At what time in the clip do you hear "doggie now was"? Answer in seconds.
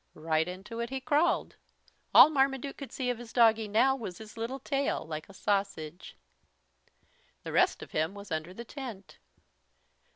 3.31-4.17